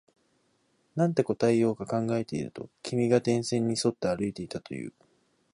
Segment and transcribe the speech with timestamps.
[0.95, 4.93] なんて答えようか考えていると、君が電線に沿って歩いていたと言う